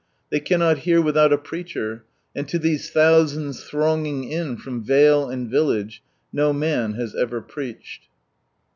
[0.31, 2.05] They cannot hear without a preacher,
[2.35, 6.01] and to these thousands thronging in from vale and village,
[6.33, 8.07] no man has ever preached.